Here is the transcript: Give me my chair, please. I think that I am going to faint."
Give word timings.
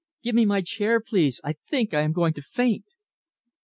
Give 0.23 0.33
me 0.33 0.45
my 0.47 0.61
chair, 0.61 0.99
please. 0.99 1.39
I 1.43 1.53
think 1.69 1.91
that 1.91 1.99
I 1.99 2.01
am 2.01 2.11
going 2.11 2.33
to 2.33 2.41
faint." 2.41 2.85